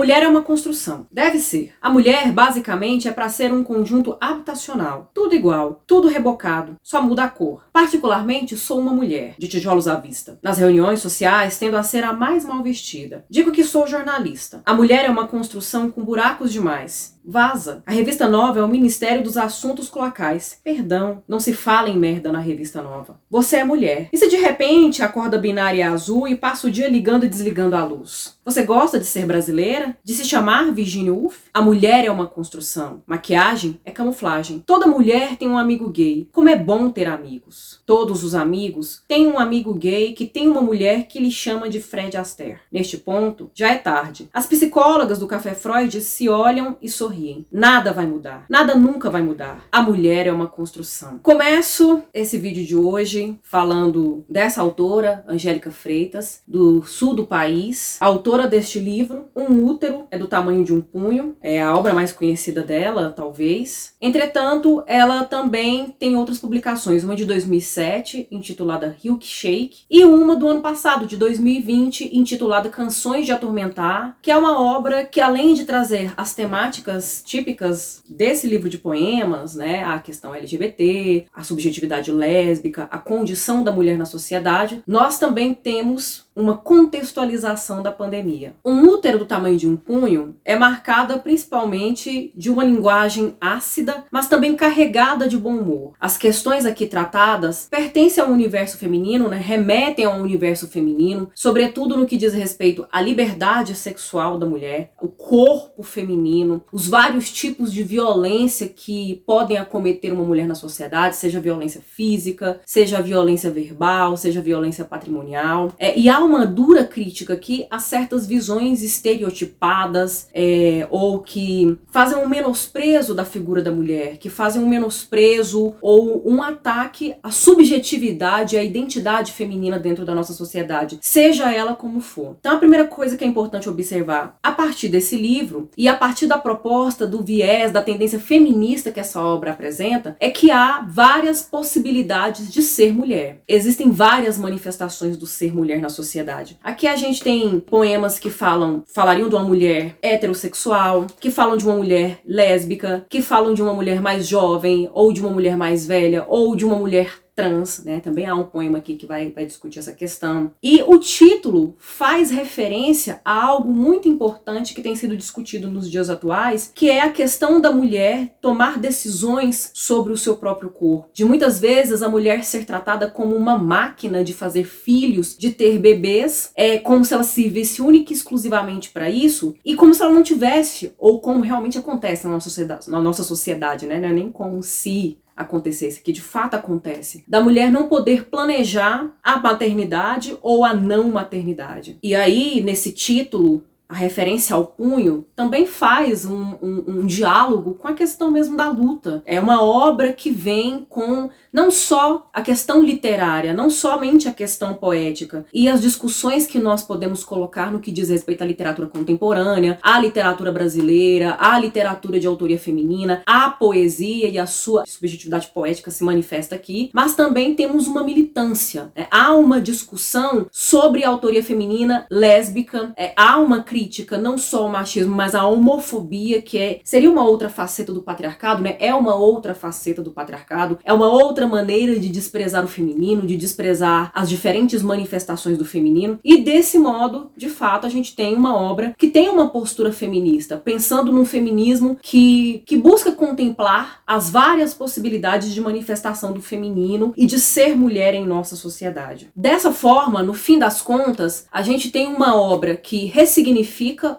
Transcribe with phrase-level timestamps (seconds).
[0.00, 1.06] mulher é uma construção.
[1.12, 1.74] Deve ser.
[1.78, 5.10] A mulher, basicamente, é para ser um conjunto habitacional.
[5.12, 7.66] Tudo igual, tudo rebocado, só muda a cor.
[7.70, 10.38] Particularmente, sou uma mulher, de tijolos à vista.
[10.42, 13.26] Nas reuniões sociais, tendo a ser a mais mal vestida.
[13.28, 14.62] Digo que sou jornalista.
[14.64, 17.20] A mulher é uma construção com buracos demais.
[17.22, 17.82] Vaza.
[17.86, 20.58] A revista nova é o Ministério dos Assuntos Cloacais.
[20.64, 23.20] Perdão, não se fala em merda na revista nova.
[23.30, 24.08] Você é mulher.
[24.12, 27.84] E se de repente acorda binária azul e passa o dia ligando e desligando a
[27.84, 28.39] luz?
[28.50, 29.96] Você gosta de ser brasileira?
[30.02, 31.36] De se chamar Virginia Woolf?
[31.54, 33.00] A mulher é uma construção.
[33.06, 34.60] Maquiagem é camuflagem.
[34.66, 36.28] Toda mulher tem um amigo gay.
[36.32, 37.80] Como é bom ter amigos.
[37.86, 41.80] Todos os amigos têm um amigo gay que tem uma mulher que lhe chama de
[41.80, 42.58] Fred Astaire.
[42.72, 44.28] Neste ponto, já é tarde.
[44.34, 47.46] As psicólogas do Café Freud se olham e sorriem.
[47.52, 48.46] Nada vai mudar.
[48.48, 49.64] Nada nunca vai mudar.
[49.70, 51.20] A mulher é uma construção.
[51.22, 58.39] Começo esse vídeo de hoje falando dessa autora, Angélica Freitas, do sul do país, autora
[58.46, 62.62] deste livro, Um Útero é do tamanho de um punho, é a obra mais conhecida
[62.62, 63.94] dela, talvez.
[64.00, 70.48] Entretanto, ela também tem outras publicações, uma de 2007, intitulada Hilk Shake, e uma do
[70.48, 75.64] ano passado, de 2020, intitulada Canções de Atormentar, que é uma obra que além de
[75.64, 82.88] trazer as temáticas típicas desse livro de poemas, né, a questão LGBT, a subjetividade lésbica,
[82.90, 88.54] a condição da mulher na sociedade, nós também temos uma contextualização da pandemia.
[88.64, 94.28] Um útero do tamanho de um punho é marcada principalmente de uma linguagem ácida, mas
[94.28, 95.92] também carregada de bom humor.
[96.00, 102.06] As questões aqui tratadas pertencem ao universo feminino, né, remetem ao universo feminino, sobretudo no
[102.06, 107.82] que diz respeito à liberdade sexual da mulher, o corpo feminino, os vários tipos de
[107.82, 114.40] violência que podem acometer uma mulher na sociedade, seja violência física, seja violência verbal, seja
[114.40, 115.72] violência patrimonial.
[115.78, 122.16] É, e há uma dura crítica aqui a certas visões estereotipadas é, ou que fazem
[122.16, 128.56] um menosprezo da figura da mulher, que fazem um menosprezo ou um ataque à subjetividade,
[128.56, 132.36] à identidade feminina dentro da nossa sociedade, seja ela como for.
[132.38, 136.28] Então, a primeira coisa que é importante observar a partir desse livro e a partir
[136.28, 141.42] da proposta do viés, da tendência feminista que essa obra apresenta, é que há várias
[141.42, 143.42] possibilidades de ser mulher.
[143.48, 146.58] Existem várias manifestações do ser mulher na sociedade sociedade.
[146.62, 151.64] Aqui a gente tem poemas que falam, falariam de uma mulher heterossexual, que falam de
[151.64, 155.86] uma mulher lésbica, que falam de uma mulher mais jovem, ou de uma mulher mais
[155.86, 158.00] velha, ou de uma mulher trans, né?
[158.00, 160.52] Também há um poema aqui que vai, vai discutir essa questão.
[160.62, 166.10] E o título faz referência a algo muito importante que tem sido discutido nos dias
[166.10, 171.08] atuais, que é a questão da mulher tomar decisões sobre o seu próprio corpo.
[171.12, 175.78] De muitas vezes a mulher ser tratada como uma máquina de fazer filhos, de ter
[175.78, 180.02] bebês, é como se ela se visse única e exclusivamente para isso, e como se
[180.02, 184.00] ela não tivesse, ou como realmente acontece na nossa sociedade, na nossa sociedade né?
[184.00, 189.10] Não é nem como se acontecesse, que de fato acontece, da mulher não poder planejar
[189.22, 191.98] a maternidade ou a não maternidade.
[192.02, 197.88] E aí, nesse título, a referência ao punho, também faz um, um, um, diálogo com
[197.88, 199.20] a questão mesmo da luta.
[199.26, 204.74] É uma obra que vem com não só a questão literária, não somente a questão
[204.74, 209.76] poética, e as discussões que nós podemos colocar no que diz respeito à literatura contemporânea,
[209.82, 215.90] à literatura brasileira, à literatura de autoria feminina, à poesia e a sua subjetividade poética
[215.90, 218.92] se manifesta aqui, mas também temos uma militância.
[218.94, 219.08] Né?
[219.10, 224.64] Há uma discussão sobre a autoria feminina lésbica, é, há uma crítica crítica não só
[224.64, 228.76] ao machismo, mas à homofobia, que é seria uma outra faceta do patriarcado, né?
[228.78, 233.36] É uma outra faceta do patriarcado, é uma outra maneira de desprezar o feminino, de
[233.36, 236.18] desprezar as diferentes manifestações do feminino.
[236.22, 240.58] E desse modo, de fato, a gente tem uma obra que tem uma postura feminista,
[240.58, 247.24] pensando num feminismo que, que busca contemplar as várias possibilidades de manifestação do feminino e
[247.24, 249.30] de ser mulher em nossa sociedade.
[249.34, 253.69] Dessa forma, no fim das contas, a gente tem uma obra que ressignifica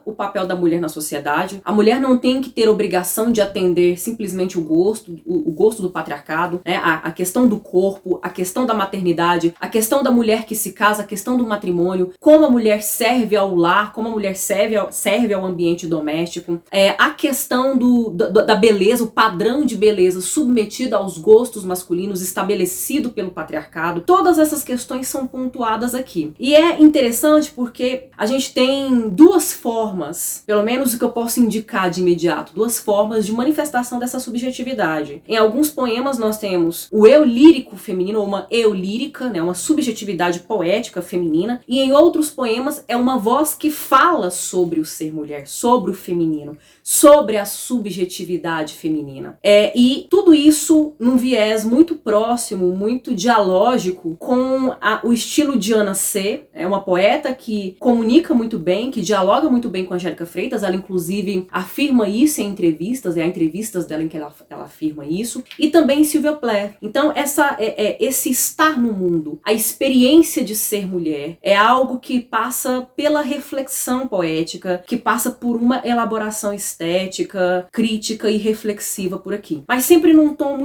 [0.05, 1.61] o papel da mulher na sociedade.
[1.63, 5.81] A mulher não tem que ter obrigação de atender simplesmente o gosto, o, o gosto
[5.81, 6.77] do patriarcado, né?
[6.77, 10.71] A, a, questão do corpo, a questão da maternidade, a questão da mulher que se
[10.71, 14.75] casa, a questão do matrimônio, como a mulher serve ao lar, como a mulher serve
[14.75, 19.75] ao, serve ao ambiente doméstico, é, a questão do, da, da beleza, o padrão de
[19.75, 24.01] beleza submetido aos gostos masculinos estabelecido pelo patriarcado.
[24.01, 26.33] Todas essas questões são pontuadas aqui.
[26.39, 31.09] E é interessante porque a gente tem duas duas formas, pelo menos o que eu
[31.09, 35.23] posso indicar de imediato, duas formas de manifestação dessa subjetividade.
[35.27, 39.55] Em alguns poemas nós temos o eu lírico feminino, ou uma eu lírica, né, uma
[39.55, 45.11] subjetividade poética feminina, e em outros poemas é uma voz que fala sobre o ser
[45.11, 49.39] mulher, sobre o feminino, sobre a subjetividade feminina.
[49.41, 55.73] É, e tudo isso num viés muito próximo, muito dialógico com a, o estilo de
[55.73, 56.43] Ana C.
[56.53, 60.63] É uma poeta que comunica muito bem, que dialoga muito bem com a Angélica Freitas.
[60.63, 65.05] Ela, inclusive, afirma isso em entrevistas, é a entrevistas dela em que ela, ela afirma
[65.05, 65.43] isso.
[65.57, 66.73] E também Sylvia Plath.
[66.81, 71.99] Então, essa, é, é, esse estar no mundo, a experiência de ser mulher, é algo
[71.99, 79.33] que passa pela reflexão poética, que passa por uma elaboração estética, crítica e reflexiva por
[79.33, 79.63] aqui.
[79.67, 80.57] Mas sempre num tom